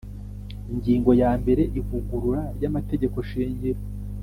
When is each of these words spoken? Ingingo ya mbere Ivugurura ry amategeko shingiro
Ingingo 0.73 1.11
ya 1.21 1.31
mbere 1.41 1.63
Ivugurura 1.79 2.41
ry 2.57 2.63
amategeko 2.69 3.17
shingiro 3.29 3.81